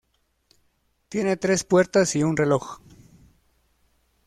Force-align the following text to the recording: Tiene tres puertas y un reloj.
Tiene 1.09 1.37
tres 1.37 1.63
puertas 1.63 2.15
y 2.15 2.23
un 2.23 2.35
reloj. 2.35 2.79